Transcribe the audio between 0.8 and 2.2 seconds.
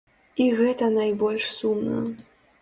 найбольш сумна.